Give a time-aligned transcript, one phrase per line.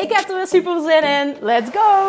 [0.00, 1.36] Ik heb er weer super zin in.
[1.40, 2.08] Let's go!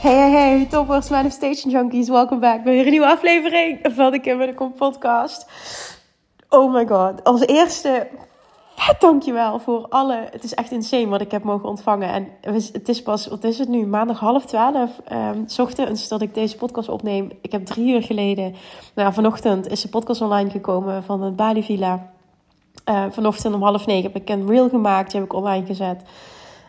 [0.00, 4.20] Hey, hey, hey, toppers, manifestation junkies, welkom back bij weer een nieuwe aflevering van de
[4.20, 5.46] Kim en Kom podcast.
[6.48, 8.08] Oh my god, als eerste,
[8.98, 12.08] dankjewel voor alle, het is echt insane wat ik heb mogen ontvangen.
[12.08, 12.28] En
[12.72, 16.56] het is pas, wat is het nu, maandag half twaalf, um, ochtends dat ik deze
[16.56, 17.30] podcast opneem.
[17.40, 18.54] Ik heb drie uur geleden,
[18.94, 22.10] nou vanochtend is de podcast online gekomen van het Bali Villa.
[22.90, 26.02] Uh, vanochtend om half negen heb ik een reel gemaakt, die heb ik online gezet.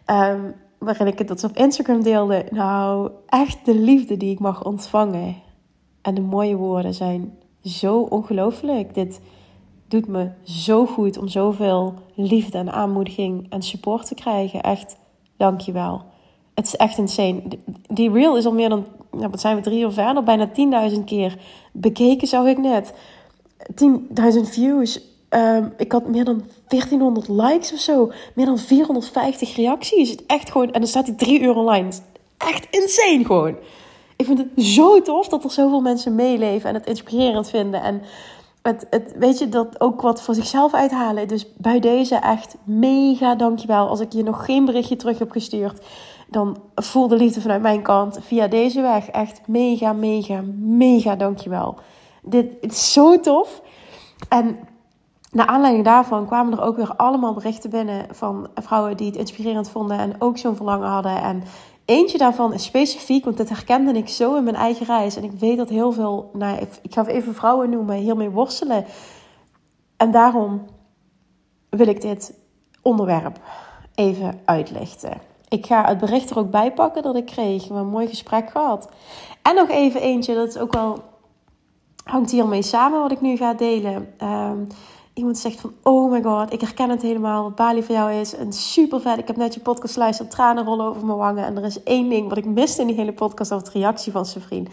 [0.05, 2.45] Um, waarin ik het dat op Instagram deelde.
[2.49, 5.35] Nou, echt de liefde die ik mag ontvangen.
[6.01, 8.93] En de mooie woorden zijn zo ongelooflijk.
[8.93, 9.21] Dit
[9.91, 14.61] doet me zo goed om zoveel liefde en aanmoediging en support te krijgen.
[14.61, 14.97] Echt,
[15.37, 16.01] dankjewel.
[16.53, 17.41] Het is echt insane.
[17.87, 20.23] Die reel is al meer dan, nou, wat zijn we, drie uur verder?
[20.23, 20.49] Bijna
[20.91, 21.37] 10.000 keer
[21.71, 22.93] bekeken, zag ik net.
[23.75, 25.01] 10.000 views.
[25.29, 28.11] Ehm, ik had meer dan 1400 likes of zo.
[28.35, 30.15] Meer dan 450 reacties.
[30.27, 30.71] Echt gewoon.
[30.71, 31.91] En dan staat hij drie uur online.
[32.37, 33.55] Echt insane gewoon.
[34.15, 37.81] Ik vind het zo tof dat er zoveel mensen meeleven en het inspirerend vinden.
[37.81, 38.01] En
[38.61, 41.27] het, het, weet je, dat ook wat voor zichzelf uithalen.
[41.27, 43.87] Dus bij deze echt mega dankjewel.
[43.87, 45.85] Als ik je nog geen berichtje terug heb gestuurd,
[46.27, 49.09] dan voel de liefde vanuit mijn kant via deze weg.
[49.09, 51.77] Echt mega, mega, mega dankjewel.
[52.23, 53.61] Dit is zo tof.
[54.29, 54.59] En
[55.31, 59.69] naar aanleiding daarvan kwamen er ook weer allemaal berichten binnen van vrouwen die het inspirerend
[59.69, 61.21] vonden en ook zo'n verlangen hadden.
[61.21, 61.43] En
[61.91, 65.15] eentje daarvan is specifiek, want dit herkende ik zo in mijn eigen reis.
[65.15, 68.85] En ik weet dat heel veel, nou, ik ga even vrouwen noemen, hiermee worstelen.
[69.97, 70.65] En daarom
[71.69, 72.33] wil ik dit
[72.81, 73.39] onderwerp
[73.95, 75.21] even uitlichten.
[75.47, 77.67] Ik ga het bericht er ook bij pakken dat ik kreeg.
[77.67, 78.89] We een mooi gesprek gehad.
[79.41, 81.03] En nog even eentje, dat is ook wel
[82.03, 84.13] hangt hiermee samen wat ik nu ga delen.
[84.23, 84.67] Um,
[85.21, 87.43] iemand zegt van, oh my god, ik herken het helemaal.
[87.43, 88.35] Wat Bali voor jou is.
[88.35, 89.17] En super vet.
[89.17, 90.31] Ik heb net je podcast geluisterd.
[90.31, 91.45] Tranen rollen over mijn wangen.
[91.45, 93.53] En er is één ding wat ik miste in die hele podcast.
[93.53, 94.69] Over de reactie van zijn vriend.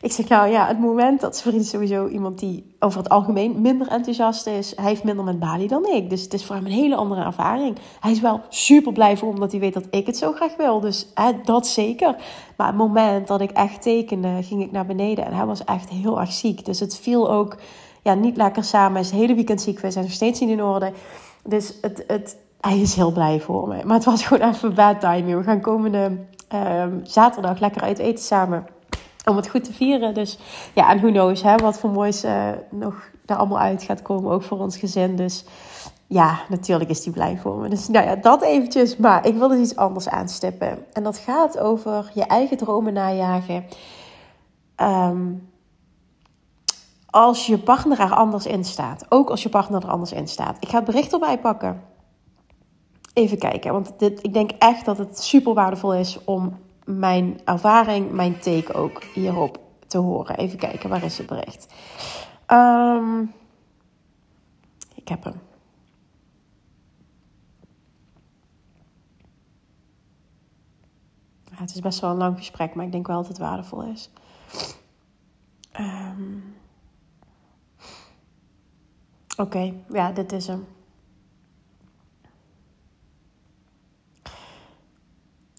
[0.00, 3.60] Ik zeg, nou ja, het moment dat zijn vriend sowieso iemand die over het algemeen
[3.60, 4.72] minder enthousiast is.
[4.76, 6.10] Hij heeft minder met Bali dan ik.
[6.10, 7.78] Dus het is voor hem een hele andere ervaring.
[8.00, 10.80] Hij is wel super blij voor omdat hij weet dat ik het zo graag wil.
[10.80, 12.16] Dus hè, dat zeker.
[12.56, 15.24] Maar het moment dat ik echt tekende, ging ik naar beneden.
[15.24, 16.64] En hij was echt heel erg ziek.
[16.64, 17.56] Dus het viel ook
[18.02, 19.00] ja, niet lekker samen.
[19.00, 19.80] Is het hele weekend ziek.
[19.80, 20.92] We zijn nog steeds niet in orde.
[21.44, 23.84] Dus het, het, hij is heel blij voor me.
[23.84, 25.38] Maar het was gewoon even bad timing.
[25.38, 26.18] We gaan komende
[26.54, 28.66] um, zaterdag lekker uit eten samen.
[29.24, 30.14] Om het goed te vieren.
[30.14, 30.38] Dus
[30.72, 34.32] ja, en who knows hè, wat voor moois uh, nog daar allemaal uit gaat komen.
[34.32, 35.16] Ook voor ons gezin.
[35.16, 35.44] Dus
[36.06, 37.68] ja, natuurlijk is hij blij voor me.
[37.68, 38.96] Dus nou ja, dat eventjes.
[38.96, 40.84] Maar ik wil dus iets anders aanstippen.
[40.92, 43.64] En dat gaat over je eigen dromen najagen.
[44.76, 45.51] Um,
[47.12, 49.06] als je partner er anders in staat.
[49.08, 50.56] Ook als je partner er anders in staat.
[50.60, 51.82] Ik ga het bericht erbij pakken.
[53.12, 58.10] Even kijken, want dit, ik denk echt dat het super waardevol is om mijn ervaring,
[58.10, 60.36] mijn take ook hierop te horen.
[60.36, 61.74] Even kijken, waar is het bericht?
[62.46, 63.32] Um,
[64.94, 65.40] ik heb hem.
[71.50, 74.10] Het is best wel een lang gesprek, maar ik denk wel dat het waardevol is.
[75.80, 76.60] Um,
[79.36, 80.66] Oké, ja, dit is hem.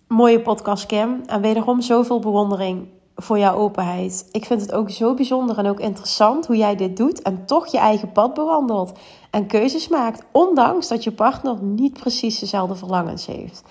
[0.08, 1.22] Mooie podcast, Kim.
[1.26, 4.30] En wederom zoveel bewondering voor jouw openheid.
[4.32, 7.68] Ik vind het ook zo bijzonder en ook interessant hoe jij dit doet en toch
[7.68, 8.92] je eigen pad bewandelt
[9.32, 13.64] en keuzes maakt, ondanks dat je partner niet precies dezelfde verlangens heeft.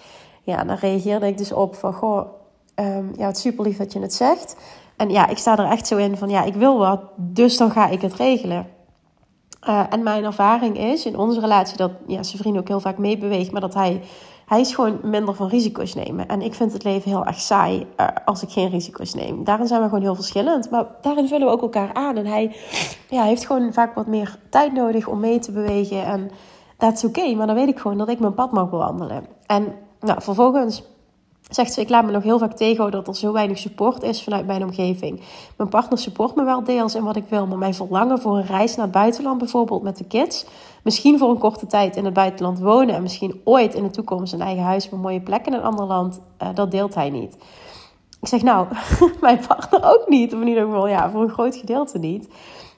[0.43, 2.27] Ja, dan reageerde ik dus op van, goh,
[2.75, 4.57] um, ja, het is super lief dat je het zegt.
[4.97, 7.71] En ja, ik sta er echt zo in van, ja, ik wil wat, dus dan
[7.71, 8.67] ga ik het regelen.
[9.69, 12.99] Uh, en mijn ervaring is in onze relatie dat ja, zijn vriend ook heel vaak
[12.99, 14.03] meebeweegt, maar dat hij,
[14.47, 16.29] hij is gewoon minder van risico's nemen.
[16.29, 19.45] En ik vind het leven heel erg saai uh, als ik geen risico's neem.
[19.45, 22.17] Daarin zijn we gewoon heel verschillend, maar daarin vullen we ook elkaar aan.
[22.17, 22.57] En hij
[23.09, 26.05] ja, heeft gewoon vaak wat meer tijd nodig om mee te bewegen.
[26.05, 26.31] En
[26.77, 29.27] dat is oké, maar dan weet ik gewoon dat ik mijn pad mag bewandelen.
[29.47, 30.83] En nou, vervolgens
[31.55, 34.23] Zegt ze, ik laat me nog heel vaak tegenhouden dat er zo weinig support is
[34.23, 35.21] vanuit mijn omgeving.
[35.57, 38.47] Mijn partner support me wel deels in wat ik wil, maar mijn verlangen voor een
[38.47, 40.47] reis naar het buitenland bijvoorbeeld met de kids,
[40.83, 44.33] misschien voor een korte tijd in het buitenland wonen en misschien ooit in de toekomst
[44.33, 47.37] een eigen huis met mooie plekken in een ander land, uh, dat deelt hij niet.
[48.21, 48.67] Ik zeg, nou,
[49.21, 52.29] mijn partner ook niet, of in ieder geval ja, voor een groot gedeelte niet.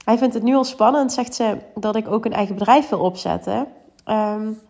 [0.04, 2.98] Hij vindt het nu al spannend, zegt ze, dat ik ook een eigen bedrijf wil
[3.00, 3.66] opzetten.
[4.06, 4.60] Um,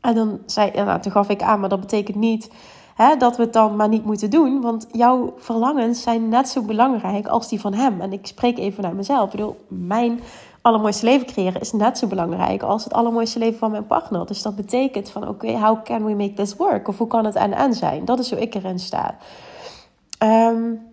[0.00, 2.50] en dan zei, nou, toen gaf ik aan, maar dat betekent niet
[2.94, 4.60] hè, dat we het dan maar niet moeten doen.
[4.60, 8.00] Want jouw verlangens zijn net zo belangrijk als die van hem.
[8.00, 9.24] En ik spreek even naar mezelf.
[9.24, 10.20] Ik bedoel, mijn
[10.62, 14.26] allermooiste leven creëren is net zo belangrijk als het allermooiste leven van mijn partner.
[14.26, 16.88] Dus dat betekent van, oké, how can we make this work?
[16.88, 18.04] Of hoe kan het en-en zijn?
[18.04, 19.16] Dat is hoe ik erin sta.
[20.22, 20.89] Um,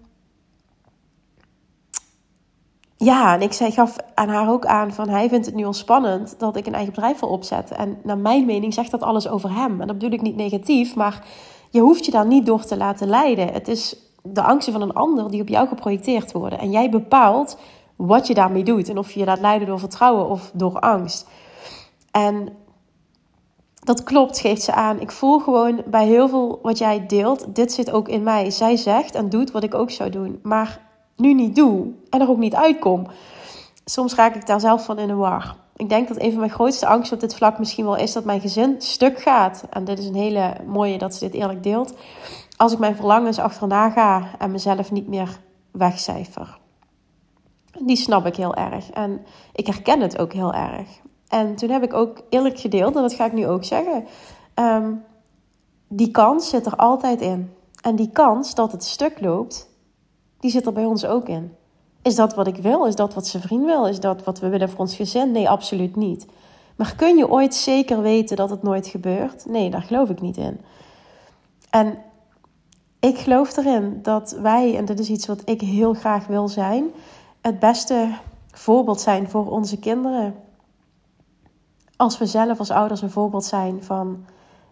[2.97, 5.73] ja, en ik zei, gaf aan haar ook aan van hij vindt het nu al
[5.73, 7.77] spannend dat ik een eigen bedrijf wil opzetten.
[7.77, 9.81] En naar mijn mening zegt dat alles over hem.
[9.81, 11.25] En dat bedoel ik niet negatief, maar
[11.69, 13.53] je hoeft je daar niet door te laten leiden.
[13.53, 16.59] Het is de angsten van een ander die op jou geprojecteerd worden.
[16.59, 17.57] En jij bepaalt
[17.95, 18.89] wat je daarmee doet.
[18.89, 21.27] En of je je laat leiden door vertrouwen of door angst.
[22.11, 22.49] En
[23.79, 24.99] dat klopt, geeft ze aan.
[24.99, 28.49] Ik voel gewoon bij heel veel wat jij deelt, dit zit ook in mij.
[28.51, 30.39] Zij zegt en doet wat ik ook zou doen.
[30.43, 30.86] Maar
[31.17, 33.07] nu niet doe en er ook niet uitkom,
[33.85, 35.55] soms raak ik daar zelf van in de war.
[35.75, 38.25] Ik denk dat een van mijn grootste angsten op dit vlak misschien wel is dat
[38.25, 39.63] mijn gezin stuk gaat.
[39.69, 41.93] En dit is een hele mooie dat ze dit eerlijk deelt.
[42.55, 45.39] Als ik mijn verlangens achterna ga en mezelf niet meer
[45.71, 46.57] wegcijfer.
[47.79, 48.89] Die snap ik heel erg.
[48.89, 50.87] En ik herken het ook heel erg.
[51.27, 54.05] En toen heb ik ook eerlijk gedeeld, en dat ga ik nu ook zeggen.
[54.53, 54.93] Ehm,
[55.87, 57.53] die kans zit er altijd in.
[57.81, 59.69] En die kans dat het stuk loopt,
[60.39, 61.55] die zit er bij ons ook in.
[62.01, 62.85] Is dat wat ik wil?
[62.85, 63.87] Is dat wat zijn vriend wil?
[63.87, 65.31] Is dat wat we willen voor ons gezin?
[65.31, 66.25] Nee, absoluut niet.
[66.75, 69.45] Maar kun je ooit zeker weten dat het nooit gebeurt?
[69.45, 70.61] Nee, daar geloof ik niet in.
[71.69, 71.97] En
[72.99, 76.85] ik geloof erin dat wij, en dit is iets wat ik heel graag wil zijn,
[77.41, 78.09] het beste
[78.51, 80.35] voorbeeld zijn voor onze kinderen.
[81.95, 84.25] Als we zelf als ouders een voorbeeld zijn van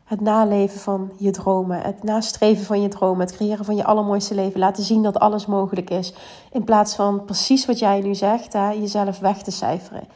[0.05, 4.35] het naleven van je dromen, het nastreven van je dromen, het creëren van je allermooiste
[4.35, 6.13] leven, laten zien dat alles mogelijk is,
[6.51, 10.07] in plaats van precies wat jij nu zegt, hè, jezelf weg te cijferen.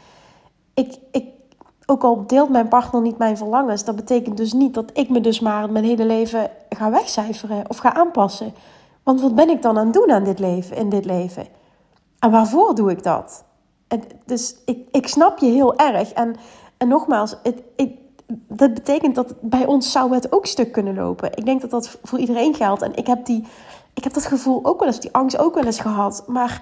[0.73, 1.25] Ik, ik,
[1.85, 5.21] ook al deelt mijn partner niet mijn verlangens, dat betekent dus niet dat ik me
[5.21, 8.53] dus maar mijn hele leven ga wegcijferen of ga aanpassen.
[9.03, 11.47] Want wat ben ik dan aan het doen aan dit leven, in dit leven?
[12.19, 13.43] En waarvoor doe ik dat?
[14.25, 16.11] Dus ik, ik snap je heel erg.
[16.11, 16.35] En,
[16.77, 17.97] en nogmaals, het, ik,
[18.37, 21.37] dat betekent dat bij ons zou het ook stuk kunnen lopen.
[21.37, 22.81] Ik denk dat dat voor iedereen geldt.
[22.81, 23.47] En ik heb, die,
[23.93, 26.23] ik heb dat gevoel ook wel eens, die angst ook wel eens gehad.
[26.27, 26.61] Maar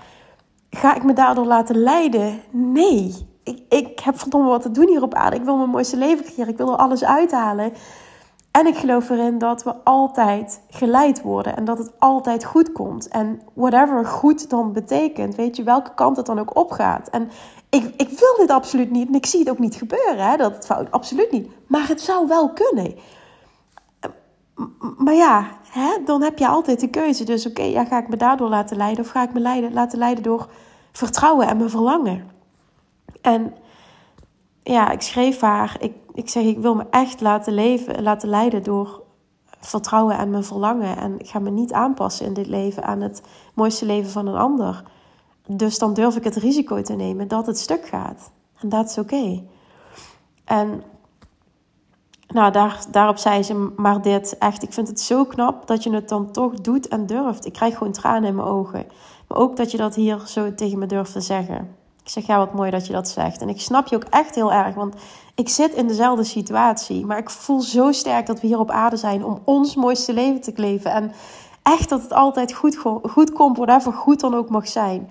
[0.70, 2.42] ga ik me daardoor laten leiden?
[2.52, 3.28] Nee.
[3.44, 5.36] Ik, ik heb verdomme wat te doen hier op aarde.
[5.36, 6.52] Ik wil mijn mooiste leven creëren.
[6.52, 7.74] Ik wil er alles uithalen.
[8.52, 13.08] En ik geloof erin dat we altijd geleid worden en dat het altijd goed komt.
[13.08, 17.10] En whatever goed dan betekent, weet je welke kant het dan ook opgaat.
[17.10, 17.30] En
[17.70, 20.66] ik, ik wil dit absoluut niet en ik zie het ook niet gebeuren, hè, dat
[20.66, 21.50] fout, absoluut niet.
[21.68, 22.96] Maar het zou wel kunnen.
[24.98, 27.24] Maar ja, hè, dan heb je altijd de keuze.
[27.24, 30.24] Dus oké, ja, ga ik me daardoor laten leiden of ga ik me laten leiden
[30.24, 30.50] door
[30.92, 32.32] vertrouwen en mijn verlangen.
[33.22, 33.54] En
[34.64, 38.64] ja, ik schreef haar, ik, ik zeg, ik wil me echt laten leven, laten leiden
[38.64, 39.04] door
[39.60, 40.98] vertrouwen en mijn verlangen.
[40.98, 43.22] En ik ga me niet aanpassen in dit leven aan het
[43.54, 44.84] mooiste leven van een ander.
[45.48, 48.32] Dus dan durf ik het risico te nemen dat het stuk gaat.
[48.60, 49.44] En dat is oké.
[50.46, 50.84] En
[52.28, 54.38] nou, daar, daarop zei ze maar dit.
[54.38, 57.46] Echt, ik vind het zo knap dat je het dan toch doet en durft.
[57.46, 58.86] Ik krijg gewoon tranen in mijn ogen.
[59.28, 61.76] Maar ook dat je dat hier zo tegen me durft te zeggen.
[62.04, 63.42] Ik zeg, ja, wat mooi dat je dat zegt.
[63.42, 64.96] En ik snap je ook echt heel erg, want
[65.36, 67.06] ik zit in dezelfde situatie.
[67.06, 70.42] Maar ik voel zo sterk dat we hier op aarde zijn om ons mooiste leven
[70.42, 70.92] te leven.
[70.92, 71.12] En
[71.64, 75.10] echt dat het altijd goed, goed komt, whatever goed dan ook mag zijn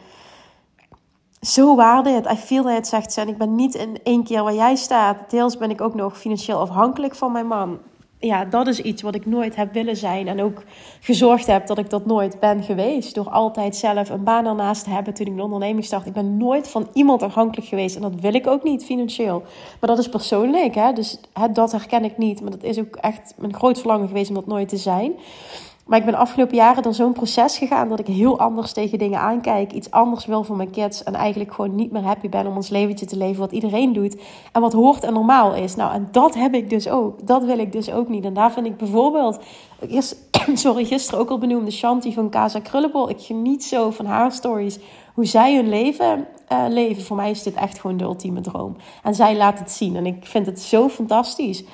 [1.47, 2.31] zo waarde het.
[2.31, 3.21] I feel it, zegt ze.
[3.21, 5.31] En ik ben niet in één keer waar jij staat.
[5.31, 7.79] Deels ben ik ook nog financieel afhankelijk van mijn man.
[8.19, 10.29] Ja, dat is iets wat ik nooit heb willen zijn.
[10.29, 10.63] En ook
[11.01, 13.15] gezorgd heb dat ik dat nooit ben geweest.
[13.15, 16.07] Door altijd zelf een baan ernaast te hebben toen ik mijn onderneming start.
[16.07, 17.97] Ik ben nooit van iemand afhankelijk geweest.
[17.97, 19.43] En dat wil ik ook niet financieel.
[19.81, 20.75] Maar dat is persoonlijk.
[20.75, 20.93] Hè?
[20.93, 21.21] Dus
[21.53, 22.41] dat herken ik niet.
[22.41, 25.13] Maar dat is ook echt mijn groot verlangen geweest om dat nooit te zijn.
[25.87, 29.21] Maar ik ben afgelopen jaren door zo'n proces gegaan dat ik heel anders tegen dingen
[29.21, 29.73] aankijk.
[29.73, 31.03] Iets anders wil voor mijn kids.
[31.03, 34.17] En eigenlijk gewoon niet meer happy ben om ons leventje te leven wat iedereen doet.
[34.53, 35.75] En wat hoort en normaal is.
[35.75, 37.27] Nou, en dat heb ik dus ook.
[37.27, 38.25] Dat wil ik dus ook niet.
[38.25, 39.39] En daar vind ik bijvoorbeeld,
[40.55, 43.11] sorry, gisteren ook al benoemde Shanti van Casa Krullenbol.
[43.11, 44.79] Ik geniet zo van haar stories.
[45.15, 47.03] Hoe zij hun leven uh, leven.
[47.03, 48.77] Voor mij is dit echt gewoon de ultieme droom.
[49.03, 49.97] En zij laat het zien.
[49.97, 51.65] En ik vind het zo fantastisch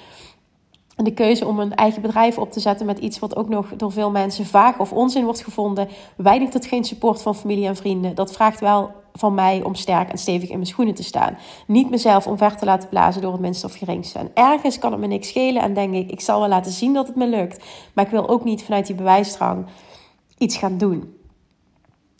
[1.04, 3.92] de keuze om een eigen bedrijf op te zetten met iets wat ook nog door
[3.92, 8.14] veel mensen vaag of onzin wordt gevonden, weinig tot geen support van familie en vrienden,
[8.14, 11.38] dat vraagt wel van mij om sterk en stevig in mijn schoenen te staan.
[11.66, 14.18] Niet mezelf omver te laten blazen door het minste of geringste.
[14.18, 16.92] En ergens kan het me niks schelen en denk ik, ik zal wel laten zien
[16.92, 17.64] dat het me lukt.
[17.92, 19.66] Maar ik wil ook niet vanuit die bewijsdrang
[20.38, 21.21] iets gaan doen.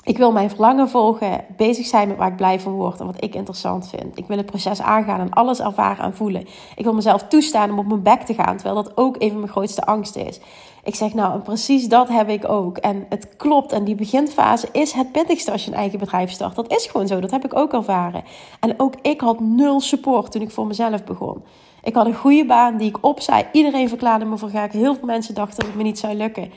[0.05, 3.25] Ik wil mijn verlangen volgen, bezig zijn met waar ik blij van word en wat
[3.25, 4.19] ik interessant vind.
[4.19, 6.47] Ik wil het proces aangaan en alles ervaren en voelen.
[6.77, 9.53] Ik wil mezelf toestaan om op mijn bek te gaan, terwijl dat ook even mijn
[9.53, 10.41] grootste angst is.
[10.85, 12.77] Ik zeg nou, en precies dat heb ik ook.
[12.77, 13.73] En het klopt.
[13.73, 16.55] En die beginfase is het pittigste als je een eigen bedrijf start.
[16.55, 17.21] Dat is gewoon zo.
[17.21, 18.25] Dat heb ik ook ervaren.
[18.61, 21.45] En ook ik had nul support toen ik voor mezelf begon.
[21.83, 23.49] Ik had een goede baan die ik opzij.
[23.53, 24.73] Iedereen verklaarde me voor gek.
[24.73, 26.53] Heel veel mensen dachten dat het me niet zou lukken.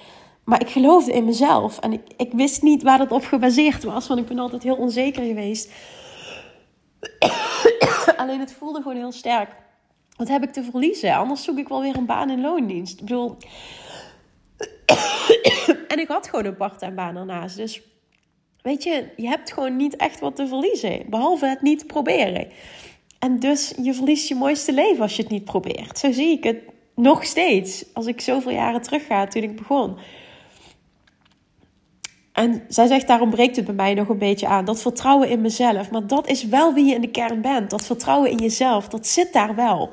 [0.46, 1.80] Maar ik geloofde in mezelf.
[1.80, 4.08] En ik, ik wist niet waar dat op gebaseerd was.
[4.08, 5.72] Want ik ben altijd heel onzeker geweest.
[8.18, 9.56] Alleen het voelde gewoon heel sterk.
[10.16, 11.16] Wat heb ik te verliezen?
[11.16, 13.00] Anders zoek ik wel weer een baan in loondienst.
[13.00, 13.38] Ik bedoel...
[15.88, 17.56] en ik had gewoon een part-time baan ernaast.
[17.56, 17.82] Dus
[18.62, 21.10] weet je, je hebt gewoon niet echt wat te verliezen.
[21.10, 22.48] Behalve het niet proberen.
[23.20, 26.00] En dus je verliest je mooiste leven als je het niet probeert.
[26.00, 26.58] Zo zie ik het
[26.96, 27.86] nog steeds.
[27.94, 29.98] Als ik zoveel jaren terug ga toen ik begon.
[32.36, 34.66] En zij zegt, daarom breekt het bij mij nog een beetje aan.
[34.66, 35.92] Dat vertrouwen in mezelf.
[35.92, 37.70] Maar dat is wel wie je in de kern bent.
[37.70, 39.90] Dat vertrouwen in jezelf, dat zit daar wel.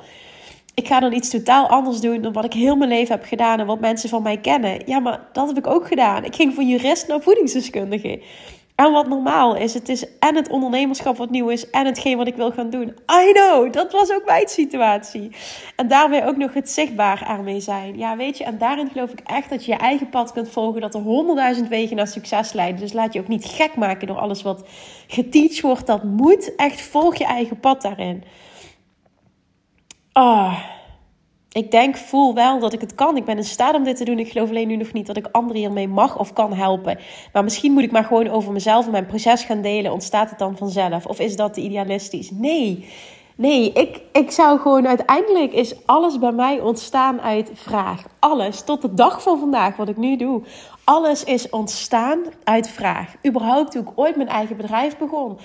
[0.73, 3.59] Ik ga dan iets totaal anders doen dan wat ik heel mijn leven heb gedaan
[3.59, 4.81] en wat mensen van mij kennen.
[4.85, 6.23] Ja, maar dat heb ik ook gedaan.
[6.23, 8.21] Ik ging van jurist naar voedingsdeskundige.
[8.75, 12.27] En wat normaal is, het is en het ondernemerschap wat nieuw is en hetgeen wat
[12.27, 12.95] ik wil gaan doen.
[13.11, 15.31] I know, dat was ook mijn situatie.
[15.75, 17.97] En daarbij ook nog het zichtbaar ermee zijn.
[17.97, 20.81] Ja, weet je, en daarin geloof ik echt dat je je eigen pad kunt volgen,
[20.81, 22.81] dat er honderdduizend wegen naar succes leiden.
[22.81, 24.67] Dus laat je ook niet gek maken door alles wat
[25.07, 25.87] geteacht wordt.
[25.87, 28.23] Dat moet echt, volg je eigen pad daarin.
[30.11, 30.59] Ah...
[31.53, 33.17] ik denk, voel wel dat ik het kan.
[33.17, 34.19] Ik ben in staat om dit te doen.
[34.19, 36.97] Ik geloof alleen nu nog niet dat ik anderen hiermee mag of kan helpen.
[37.33, 39.91] Maar misschien moet ik maar gewoon over mezelf en mijn proces gaan delen.
[39.91, 41.05] Ontstaat het dan vanzelf?
[41.05, 42.31] Of is dat te idealistisch?
[42.31, 42.85] Nee.
[43.35, 48.03] Nee, ik, ik zou gewoon uiteindelijk is alles bij mij ontstaan uit vraag.
[48.19, 50.41] Alles, tot de dag van vandaag, wat ik nu doe.
[50.83, 53.15] Alles is ontstaan uit vraag.
[53.27, 55.37] Überhaupt toen ik ooit mijn eigen bedrijf begon,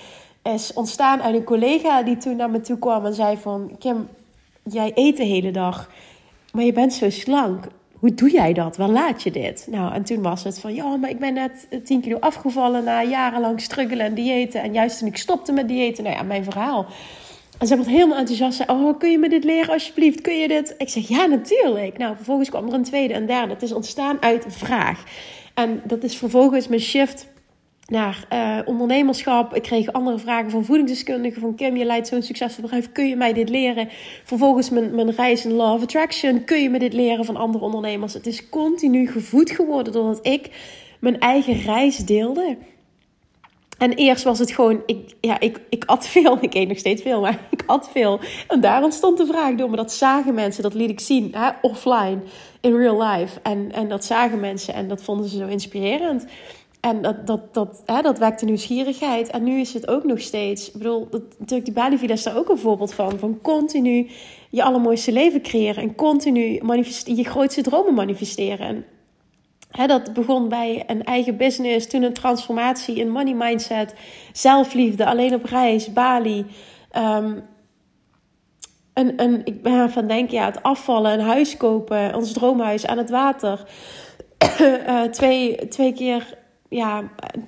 [0.43, 3.71] is ontstaan uit een collega die toen naar me toe kwam en zei van...
[3.79, 4.07] Kim,
[4.73, 5.89] jij eet de hele dag,
[6.53, 7.67] maar je bent zo slank.
[7.99, 8.77] Hoe doe jij dat?
[8.77, 9.67] Waar laat je dit?
[9.71, 13.03] Nou, en toen was het van, ja, maar ik ben net 10 kilo afgevallen na
[13.03, 14.61] jarenlang struggelen en diëten.
[14.61, 16.85] En juist toen ik stopte met diëten, nou ja, mijn verhaal.
[17.59, 18.69] En ze wordt helemaal enthousiast.
[18.69, 20.21] Oh, kun je me dit leren alsjeblieft?
[20.21, 20.75] Kun je dit?
[20.77, 21.97] Ik zeg, ja, natuurlijk.
[21.97, 23.53] Nou, vervolgens kwam er een tweede en derde.
[23.53, 25.03] Het is ontstaan uit vraag.
[25.53, 27.27] En dat is vervolgens mijn shift
[27.89, 29.55] naar uh, ondernemerschap.
[29.55, 31.41] Ik kreeg andere vragen van voedingsdeskundigen.
[31.41, 32.91] Van Kim, je leidt zo'n succesvol bedrijf.
[32.91, 33.87] Kun je mij dit leren?
[34.23, 36.43] Vervolgens mijn, mijn reis in Law of Attraction.
[36.43, 38.13] Kun je me dit leren van andere ondernemers?
[38.13, 40.49] Het is continu gevoed geworden doordat ik
[40.99, 42.57] mijn eigen reis deelde.
[43.79, 46.37] En eerst was het gewoon, ik, ja, ik, ik at veel.
[46.41, 48.19] Ik eet nog steeds veel, maar ik at veel.
[48.47, 49.75] En daar ontstond de vraag door me.
[49.75, 52.19] Dat zagen mensen, dat liet ik zien, hè, offline,
[52.61, 53.39] in real life.
[53.43, 56.25] En, en dat zagen mensen en dat vonden ze zo inspirerend.
[56.79, 59.29] En dat, dat, dat, hè, dat wekte nieuwsgierigheid.
[59.29, 60.67] En nu is het ook nog steeds.
[60.67, 63.19] Ik bedoel, dat, natuurlijk, die Bali Villa is daar ook een voorbeeld van.
[63.19, 64.09] Van continu
[64.49, 65.83] je allermooiste leven creëren.
[65.83, 66.61] En continu
[67.05, 68.67] je grootste dromen manifesteren.
[68.67, 68.85] En
[69.71, 71.87] hè, dat begon bij een eigen business.
[71.87, 73.93] Toen een transformatie, een money mindset.
[74.33, 76.45] Zelfliefde, alleen op reis, Bali.
[76.97, 77.43] Um,
[78.93, 82.15] een, een, ik ben van denk, ja, het afvallen, een huis kopen.
[82.15, 83.65] Ons droomhuis aan het water.
[84.61, 86.37] uh, twee, twee keer
[86.69, 87.03] ja,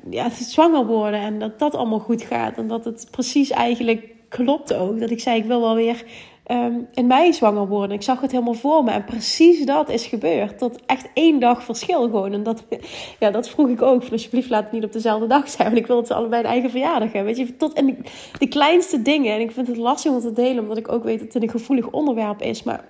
[0.10, 2.58] ja, zwanger worden en dat dat allemaal goed gaat.
[2.58, 5.00] En dat het precies eigenlijk klopt ook.
[5.00, 6.04] Dat ik zei, ik wil wel weer
[6.52, 7.96] um, in mei zwanger worden.
[7.96, 8.92] Ik zag het helemaal voor me.
[8.92, 10.58] En precies dat is gebeurd.
[10.58, 12.34] Tot echt één dag verschil gewoon.
[12.34, 12.64] En dat,
[13.20, 14.04] ja, dat vroeg ik ook.
[14.12, 15.68] alsjeblieft laat het niet op dezelfde dag zijn.
[15.68, 17.36] Want ik wil het ze allebei een eigen verjaardag hebben.
[17.36, 17.96] Weet je, tot in de,
[18.40, 19.34] de kleinste dingen.
[19.34, 20.64] En ik vind het lastig om te delen.
[20.64, 22.64] Omdat ik ook weet dat het een gevoelig onderwerp is.
[22.64, 22.86] Maar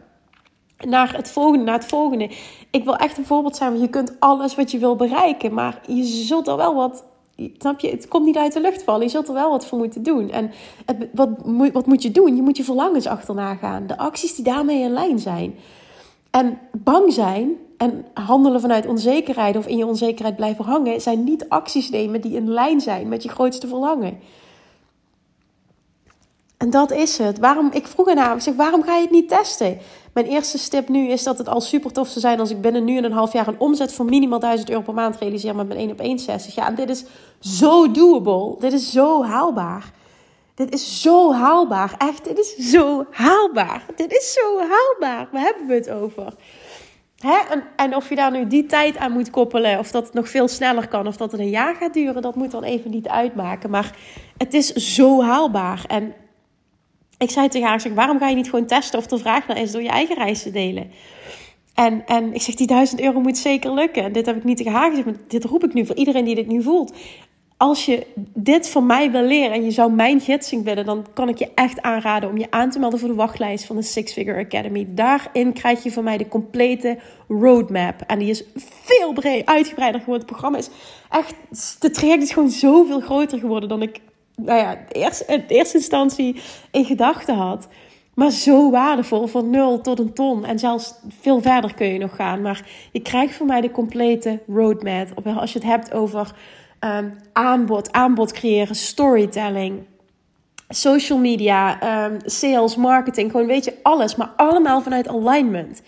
[0.88, 2.30] naar het volgende, naar het volgende.
[2.72, 5.82] Ik wil echt een voorbeeld zijn, want je kunt alles wat je wil bereiken, maar
[5.88, 7.04] je zult er wel wat,
[7.58, 9.02] snap je, het komt niet uit de lucht vallen.
[9.02, 10.30] Je zult er wel wat voor moeten doen.
[10.30, 10.52] En
[11.14, 11.30] wat,
[11.74, 12.36] wat moet je doen?
[12.36, 13.88] Je moet je verlangens achterna gaan.
[13.88, 15.56] De acties die daarmee in lijn zijn.
[16.32, 21.50] En bang zijn en handelen vanuit onzekerheid of in je onzekerheid blijven hangen, zijn niet
[21.50, 24.20] acties nemen die in lijn zijn met je grootste verlangen.
[26.62, 27.40] En dat is het.
[27.40, 29.78] Waarom, ik vroeg ernaar, ik zeg, waarom ga je het niet testen?
[30.14, 32.84] Mijn eerste stip nu is dat het al super tof zou zijn als ik binnen
[32.84, 35.68] nu en een half jaar een omzet van minimaal 1000 euro per maand realiseer met
[35.68, 36.56] mijn 1 op 1 sessies.
[36.56, 37.06] Ja, en dit is
[37.40, 38.56] zo doable.
[38.60, 39.92] Dit is zo haalbaar.
[40.56, 41.96] Dit is zo haalbaar.
[41.98, 43.86] Echt, dit is zo haalbaar.
[43.96, 45.28] Dit is zo haalbaar.
[45.32, 46.34] Waar hebben we het over?
[47.20, 47.38] Hè?
[47.50, 50.30] En, en of je daar nu die tijd aan moet koppelen, of dat het nog
[50.30, 53.08] veel sneller kan, of dat het een jaar gaat duren, dat moet dan even niet
[53.08, 53.70] uitmaken.
[53.70, 53.98] Maar
[54.38, 55.84] het is zo haalbaar.
[55.88, 56.14] En
[57.22, 59.48] ik zei tegen haar, ik zeg, waarom ga je niet gewoon testen of er vraag
[59.48, 60.92] naar is door je eigen reis te delen?
[61.74, 64.04] En, en ik zeg, die duizend euro moet zeker lukken.
[64.04, 66.26] En dit heb ik niet tegen haar gezegd, maar dit roep ik nu voor iedereen
[66.26, 66.94] die dit nu voelt
[67.62, 71.30] als je dit van mij wil leren en je zou mijn gidsing willen, dan kan
[71.30, 74.14] ik je echt aanraden om je aan te melden voor de wachtlijst van de Six
[74.14, 74.88] Figure Academy.
[74.90, 76.98] Daarin krijg je van mij de complete
[77.28, 78.02] roadmap.
[78.08, 80.28] En die is veel breed, uitgebreider geworden.
[80.28, 80.70] Het programma is
[81.10, 81.36] echt,
[81.80, 84.00] de traject is gewoon zoveel groter geworden dan ik,
[84.36, 87.68] nou ja, eerst, in eerste instantie in gedachten had.
[88.14, 90.46] Maar zo waardevol, van nul tot een ton.
[90.46, 92.42] En zelfs veel verder kun je nog gaan.
[92.42, 95.28] Maar je krijgt van mij de complete roadmap.
[95.38, 96.36] Als je het hebt over
[96.80, 99.80] um, aanbod, aanbod creëren, storytelling,
[100.70, 103.32] social media, um, sales, marketing.
[103.32, 104.16] Gewoon weet je, alles.
[104.16, 105.82] Maar allemaal vanuit alignment.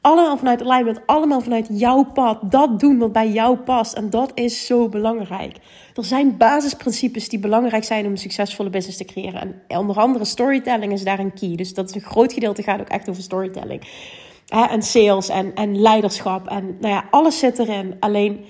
[0.00, 2.38] Allemaal vanuit alignment, allemaal vanuit jouw pad.
[2.42, 3.92] Dat doen wat bij jou past.
[3.92, 5.56] En dat is zo belangrijk.
[5.94, 9.62] Er zijn basisprincipes die belangrijk zijn om een succesvolle business te creëren.
[9.68, 11.56] En onder andere storytelling is daar een key.
[11.56, 13.82] Dus dat is een groot gedeelte gaat ook echt over storytelling.
[14.48, 16.48] en sales en, en leiderschap.
[16.48, 17.96] En nou ja, alles zit erin.
[17.98, 18.44] Alleen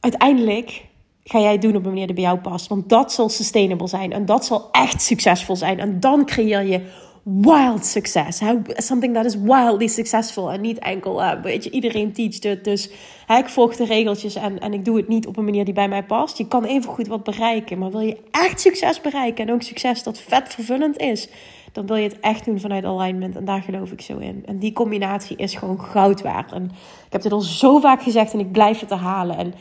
[0.00, 0.84] uiteindelijk
[1.24, 2.66] ga jij doen op een manier die bij jou past.
[2.66, 4.12] Want dat zal sustainable zijn.
[4.12, 5.78] En dat zal echt succesvol zijn.
[5.78, 6.80] En dan creëer je
[7.24, 8.42] wild succes.
[8.76, 10.52] Something that is wildly successful.
[10.52, 12.64] En niet enkel, uh, weet je, iedereen teacht het.
[12.64, 12.90] Dus
[13.26, 15.74] hè, ik volg de regeltjes en, en ik doe het niet op een manier die
[15.74, 16.38] bij mij past.
[16.38, 17.78] Je kan even goed wat bereiken.
[17.78, 21.28] Maar wil je echt succes bereiken en ook succes dat vet vervullend is...
[21.72, 23.36] dan wil je het echt doen vanuit alignment.
[23.36, 24.42] En daar geloof ik zo in.
[24.46, 26.52] En die combinatie is gewoon goud waard.
[26.52, 26.64] En
[27.06, 29.36] ik heb dit al zo vaak gezegd en ik blijf het herhalen.
[29.36, 29.54] En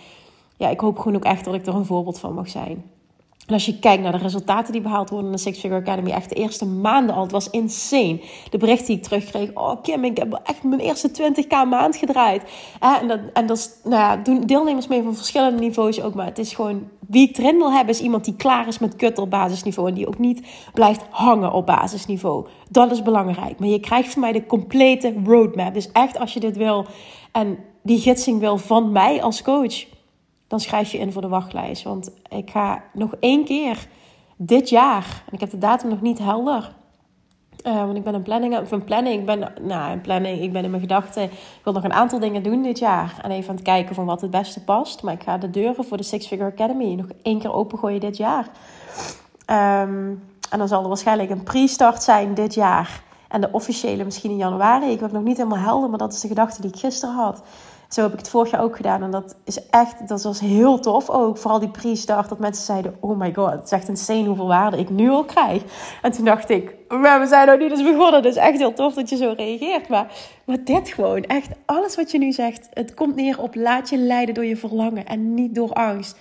[0.57, 2.92] ja, ik hoop gewoon ook echt dat ik er een voorbeeld van mag zijn.
[3.47, 6.11] En als je kijkt naar de resultaten die behaald worden in de Six Figure Academy,
[6.11, 8.21] echt de eerste maanden al, het was insane.
[8.49, 12.43] De bericht die ik terugkreeg, oh Kim, ik heb echt mijn eerste 20k maand gedraaid.
[12.79, 16.25] En dat, en dat is, nou ja, doen deelnemers mee van verschillende niveaus ook, maar
[16.25, 19.17] het is gewoon, wie ik erin wil hebben, is iemand die klaar is met kut
[19.17, 22.47] op basisniveau en die ook niet blijft hangen op basisniveau.
[22.69, 23.59] Dat is belangrijk.
[23.59, 25.73] Maar je krijgt van mij de complete roadmap.
[25.73, 26.85] Dus echt, als je dit wil
[27.31, 29.85] en die gidsing wil van mij als coach,
[30.53, 31.83] dan schrijf je in voor de wachtlijst.
[31.83, 33.87] Want ik ga nog één keer
[34.37, 36.75] dit jaar, en ik heb de datum nog niet helder.
[37.67, 40.63] Uh, want ik ben een planning, of planning, ik ben, nou, een planning, ik ben
[40.63, 41.23] in mijn gedachten.
[41.23, 43.19] Ik wil nog een aantal dingen doen dit jaar.
[43.21, 45.03] En even aan het kijken van wat het beste past.
[45.03, 48.17] Maar ik ga de deuren voor de Six Figure Academy nog één keer opengooien dit
[48.17, 48.47] jaar.
[49.45, 50.11] Ehm,
[50.49, 53.03] en dan zal er waarschijnlijk een pre-start zijn dit jaar.
[53.27, 54.91] En de officiële misschien in januari.
[54.91, 57.43] Ik heb nog niet helemaal helder, maar dat is de gedachte die ik gisteren had.
[57.93, 59.03] Zo heb ik het vorig jaar ook gedaan.
[59.03, 61.37] En dat is echt, dat was heel tof ook.
[61.37, 64.77] Vooral die pre-start, dat mensen zeiden: Oh my god, het is echt insane hoeveel waarde
[64.77, 65.63] ik nu al krijg.
[66.01, 68.21] En toen dacht ik: Maar we zijn nog niet eens begonnen.
[68.21, 69.87] Dus echt heel tof dat je zo reageert.
[69.87, 70.11] Maar,
[70.45, 73.97] maar dit gewoon, echt, alles wat je nu zegt, het komt neer op laat je
[73.97, 76.17] leiden door je verlangen en niet door angst.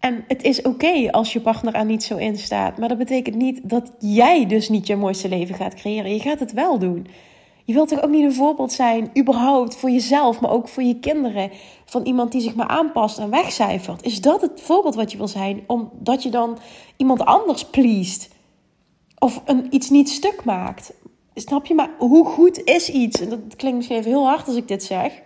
[0.00, 2.78] En het is oké als je partner er niet zo in staat.
[2.78, 6.14] Maar dat betekent niet dat jij dus niet je mooiste leven gaat creëren.
[6.14, 7.06] Je gaat het wel doen.
[7.64, 10.98] Je wilt toch ook niet een voorbeeld zijn, überhaupt voor jezelf, maar ook voor je
[10.98, 11.50] kinderen,
[11.84, 14.02] van iemand die zich maar aanpast en wegcijfert?
[14.02, 16.58] Is dat het voorbeeld wat je wil zijn, omdat je dan
[16.96, 18.28] iemand anders pleest?
[19.18, 20.92] Of een, iets niet stuk maakt?
[21.34, 21.74] Snap je?
[21.74, 23.20] Maar hoe goed is iets?
[23.20, 25.22] En dat klinkt misschien even heel hard als ik dit zeg.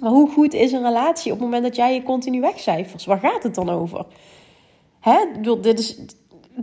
[0.00, 3.04] Maar hoe goed is een relatie op het moment dat jij je continu wegcijfert?
[3.04, 4.06] Waar gaat het dan over?
[5.00, 5.16] Hè?
[5.60, 5.98] Dit is,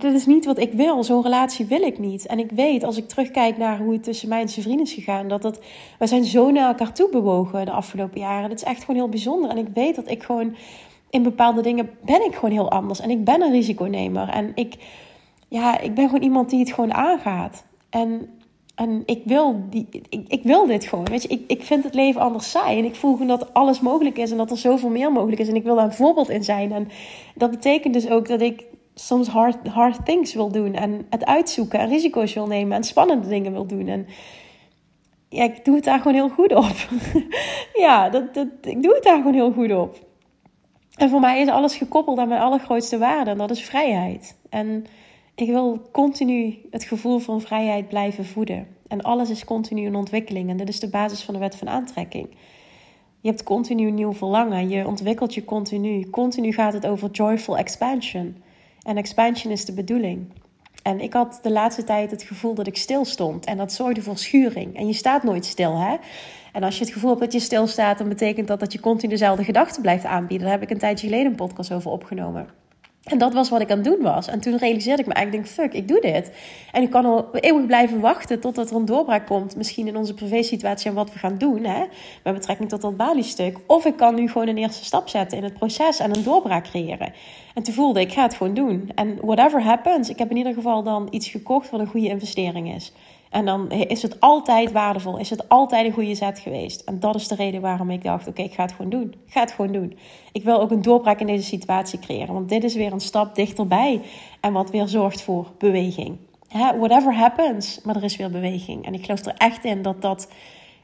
[0.01, 1.03] dit is niet wat ik wil.
[1.03, 2.25] Zo'n relatie wil ik niet.
[2.25, 4.93] En ik weet, als ik terugkijk naar hoe het tussen mij en zijn vrienden is
[4.93, 5.59] gegaan, dat dat,
[5.99, 8.49] wij zijn zo naar elkaar toe bewogen de afgelopen jaren.
[8.49, 9.49] Dat is echt gewoon heel bijzonder.
[9.49, 10.55] En ik weet dat ik gewoon
[11.09, 12.99] in bepaalde dingen ben ik gewoon heel anders.
[12.99, 14.29] En ik ben een risiconemer.
[14.29, 14.75] En ik,
[15.47, 17.63] ja, ik ben gewoon iemand die het gewoon aangaat.
[17.89, 18.29] En,
[18.75, 21.05] en ik, wil die, ik, ik wil dit gewoon.
[21.05, 22.77] Weet je, ik, ik vind het leven anders saai.
[22.77, 25.47] En ik voel gewoon dat alles mogelijk is en dat er zoveel meer mogelijk is.
[25.47, 26.71] En ik wil daar een voorbeeld in zijn.
[26.71, 26.89] En
[27.35, 28.63] dat betekent dus ook dat ik
[28.99, 30.73] soms hard, hard things wil doen.
[30.73, 33.87] En het uitzoeken en risico's wil nemen en spannende dingen wil doen.
[33.87, 34.07] En
[35.29, 36.75] ja, ik doe het daar gewoon heel goed op.
[37.85, 40.05] ja, dat, dat, ik doe het daar gewoon heel goed op.
[40.95, 43.29] En voor mij is alles gekoppeld aan mijn allergrootste waarde.
[43.29, 44.37] En dat is vrijheid.
[44.49, 44.85] En
[45.35, 48.67] ik wil continu het gevoel van vrijheid blijven voeden.
[48.87, 50.49] En alles is continu een ontwikkeling.
[50.49, 52.27] En dit is de basis van de wet van aantrekking.
[53.21, 54.69] Je hebt continu nieuw verlangen.
[54.69, 56.09] Je ontwikkelt je continu.
[56.09, 58.43] Continu gaat het over joyful expansion.
[58.87, 60.33] En expansion is de bedoeling.
[60.83, 63.45] En ik had de laatste tijd het gevoel dat ik stil stond.
[63.45, 64.75] En dat zorgde voor schuring.
[64.75, 65.95] En je staat nooit stil, hè?
[66.53, 69.11] En als je het gevoel hebt dat je stilstaat, dan betekent dat dat je continu
[69.11, 70.47] dezelfde gedachten blijft aanbieden.
[70.47, 72.47] Daar heb ik een tijdje geleden een podcast over opgenomen.
[73.07, 74.27] En dat was wat ik aan het doen was.
[74.27, 76.31] En toen realiseerde ik me eigenlijk, fuck, ik doe dit.
[76.71, 79.55] En ik kan al eeuwig blijven wachten totdat er een doorbraak komt.
[79.55, 81.63] Misschien in onze privé-situatie en wat we gaan doen.
[81.63, 81.83] Hè,
[82.23, 83.57] met betrekking tot dat Bali-stuk.
[83.67, 86.63] Of ik kan nu gewoon een eerste stap zetten in het proces en een doorbraak
[86.63, 87.13] creëren.
[87.53, 88.91] En toen voelde ik, ga het gewoon doen.
[88.95, 92.73] En whatever happens, ik heb in ieder geval dan iets gekocht wat een goede investering
[92.75, 92.93] is.
[93.29, 96.81] En dan is het altijd waardevol, is het altijd een goede zet geweest.
[96.81, 99.13] En dat is de reden waarom ik dacht: oké, ik ga het gewoon doen.
[99.25, 99.97] Ik ga het gewoon doen.
[100.31, 103.35] Ik wil ook een doorbraak in deze situatie creëren, want dit is weer een stap
[103.35, 104.01] dichterbij.
[104.41, 106.17] En wat weer zorgt voor beweging.
[106.51, 108.85] whatever happens, maar er is weer beweging.
[108.85, 110.31] En ik geloof er echt in dat dat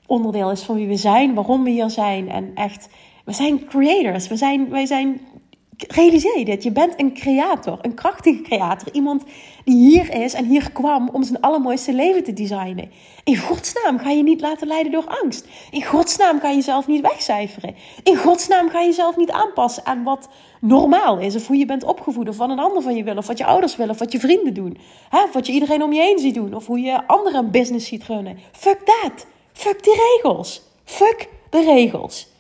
[0.06, 2.30] onderdeel is van wie we zijn, waarom we hier zijn.
[2.30, 2.90] En echt,
[3.26, 4.28] we zijn creators.
[4.28, 5.22] We zijn, wij zijn
[5.88, 6.64] realiseer je dit?
[6.64, 8.94] Je bent een creator, een krachtige creator.
[8.94, 9.24] Iemand
[9.66, 12.92] die hier is en hier kwam om zijn allermooiste leven te designen.
[13.24, 15.48] In godsnaam ga je niet laten leiden door angst.
[15.72, 17.76] In godsnaam ga je jezelf niet wegcijferen.
[18.04, 20.30] In godsnaam ga je jezelf niet aanpassen aan wat
[20.62, 21.36] normaal is.
[21.36, 22.30] Of hoe je bent opgevoed.
[22.30, 23.18] Of wat een ander van je wil.
[23.18, 23.94] Of wat je ouders willen.
[23.94, 24.78] Of wat je vrienden doen.
[25.12, 26.54] Of wat je iedereen om je heen ziet doen.
[26.54, 28.40] Of hoe je anderen een business ziet runnen.
[28.52, 29.26] Fuck that.
[29.54, 30.62] Fuck die regels.
[30.84, 32.32] Fuck de regels.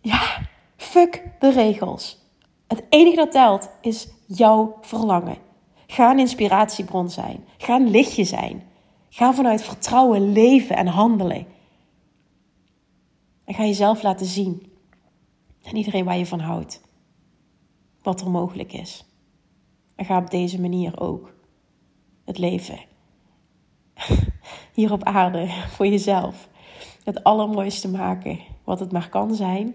[0.00, 0.50] Ja,
[0.82, 2.18] Fuck de regels.
[2.66, 5.36] Het enige dat telt is jouw verlangen.
[5.86, 7.44] Ga een inspiratiebron zijn.
[7.58, 8.62] Ga een lichtje zijn.
[9.08, 11.46] Ga vanuit vertrouwen leven en handelen.
[13.44, 14.72] En ga jezelf laten zien.
[15.62, 16.80] En iedereen waar je van houdt.
[18.02, 19.04] Wat er mogelijk is.
[19.94, 21.34] En ga op deze manier ook
[22.24, 22.78] het leven
[24.74, 26.48] hier op aarde voor jezelf
[27.04, 29.74] het allermooiste maken wat het maar kan zijn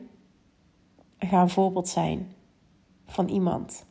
[1.20, 2.32] ga een voorbeeld zijn
[3.06, 3.86] van iemand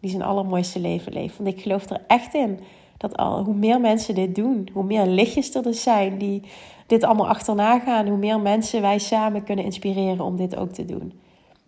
[0.00, 1.36] die zijn allermooiste leven leeft.
[1.36, 2.60] Want ik geloof er echt in
[2.96, 6.42] dat al, hoe meer mensen dit doen, hoe meer lichtjes er dus zijn die
[6.86, 10.84] dit allemaal achterna gaan, hoe meer mensen wij samen kunnen inspireren om dit ook te
[10.84, 11.20] doen.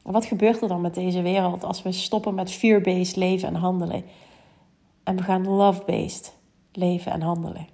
[0.05, 3.55] En wat gebeurt er dan met deze wereld als we stoppen met fear-based leven en
[3.55, 4.05] handelen
[5.05, 6.37] en we gaan love-based
[6.72, 7.66] leven en handelen?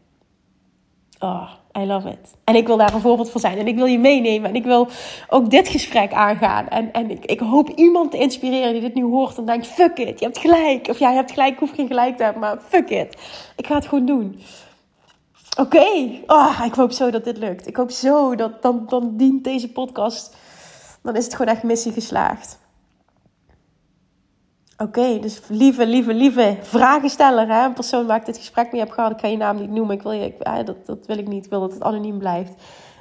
[1.18, 2.34] Oh, I love it.
[2.44, 3.58] En ik wil daar een voorbeeld van zijn.
[3.58, 4.48] En ik wil je meenemen.
[4.48, 4.88] En ik wil
[5.28, 6.68] ook dit gesprek aangaan.
[6.68, 9.98] En, en ik, ik hoop iemand te inspireren die dit nu hoort en denkt: fuck
[9.98, 10.88] it, je hebt gelijk.
[10.88, 13.16] Of ja, je hebt gelijk, ik hoef geen gelijk te hebben, maar fuck it.
[13.56, 14.40] Ik ga het gewoon doen.
[15.58, 15.86] Oké,
[16.26, 17.66] oh, ik hoop zo dat dit lukt.
[17.66, 20.36] Ik hoop zo dat dan, dan dient deze podcast.
[21.02, 22.58] Dan is het gewoon echt missie geslaagd.
[24.82, 27.64] Oké, dus lieve, lieve, lieve vragensteller, hè?
[27.64, 29.94] een persoon waar ik dit gesprek mee heb gehad, ik ga je naam niet noemen,
[29.94, 32.52] ik wil je, ik, dat, dat wil ik niet, ik wil dat het anoniem blijft.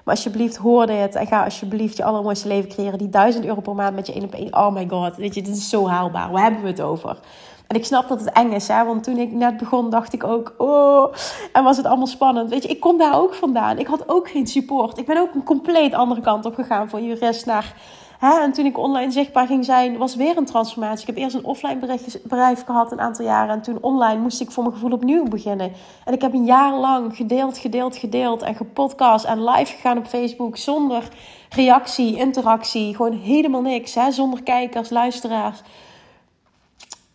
[0.03, 2.97] Maar alsjeblieft, hoor dit en ga alsjeblieft je allermooiste leven creëren.
[2.97, 4.55] Die 1000 euro per maand met je één op één.
[4.55, 6.31] Oh my god, weet je, dit is zo haalbaar.
[6.31, 7.19] Waar hebben we het over?
[7.67, 8.85] En ik snap dat het eng is, hè?
[8.85, 11.13] want toen ik net begon, dacht ik ook, oh,
[11.53, 12.49] en was het allemaal spannend.
[12.49, 13.77] Weet je, ik kom daar ook vandaan.
[13.77, 14.97] Ik had ook geen support.
[14.97, 17.75] Ik ben ook een compleet andere kant op gegaan van jurist naar
[18.19, 21.01] En toen ik online zichtbaar ging zijn, was weer een transformatie.
[21.01, 23.55] Ik heb eerst een offline bedrijf gehad een aantal jaren.
[23.55, 25.71] En toen online moest ik voor mijn gevoel opnieuw beginnen.
[26.05, 28.41] En ik heb een jaar lang gedeeld, gedeeld, gedeeld.
[28.41, 30.57] En gepodcast en live gegaan op Facebook.
[30.57, 31.03] Zonder
[31.49, 32.95] reactie, interactie.
[32.95, 33.95] Gewoon helemaal niks.
[33.95, 34.11] Hè?
[34.11, 35.61] Zonder kijkers, luisteraars.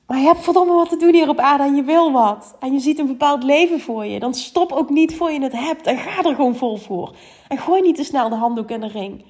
[0.06, 2.56] Maar je hebt verdomme wat te doen hier op aarde en je wil wat.
[2.60, 4.18] En je ziet een bepaald leven voor je.
[4.18, 7.14] Dan stop ook niet voor je het hebt en ga er gewoon vol voor.
[7.48, 9.24] En gooi niet te snel de handdoek in de ring.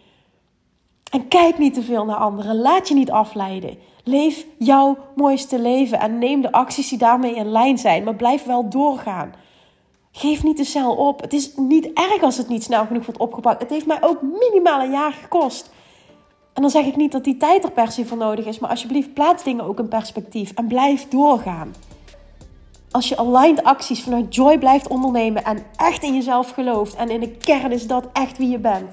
[1.12, 2.60] En kijk niet te veel naar anderen.
[2.60, 3.78] Laat je niet afleiden.
[4.04, 8.44] Leef jouw mooiste leven en neem de acties die daarmee in lijn zijn, maar blijf
[8.44, 9.34] wel doorgaan.
[10.12, 11.20] Geef niet te snel op.
[11.20, 13.60] Het is niet erg als het niet snel genoeg wordt opgebouwd.
[13.60, 15.70] Het heeft mij ook minimaal een jaar gekost.
[16.52, 18.70] En dan zeg ik niet dat die tijd er per se voor nodig is, maar
[18.70, 21.74] alsjeblieft plaats dingen ook in perspectief en blijf doorgaan.
[22.90, 27.20] Als je aligned acties vanuit joy blijft ondernemen en echt in jezelf gelooft en in
[27.20, 28.90] de kern is dat echt wie je bent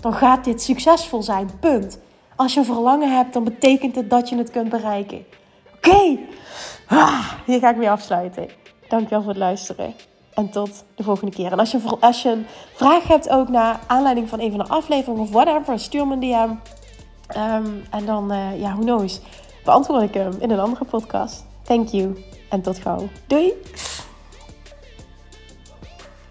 [0.00, 1.50] dan gaat dit succesvol zijn.
[1.60, 1.98] Punt.
[2.36, 5.24] Als je een verlangen hebt, dan betekent het dat je het kunt bereiken.
[5.76, 6.18] Oké,
[6.86, 8.48] ah, hier ga ik mee afsluiten.
[8.88, 9.94] Dankjewel voor het luisteren.
[10.34, 11.52] En tot de volgende keer.
[11.52, 14.68] En als je, als je een vraag hebt ook naar aanleiding van een van de
[14.68, 16.50] afleveringen of whatever, stuur me een DM.
[17.26, 19.20] Ehm, en dan, uh, ja, who knows,
[19.64, 21.44] beantwoord ik hem in een andere podcast.
[21.62, 23.08] Thank you en tot gauw.
[23.26, 23.52] Doei!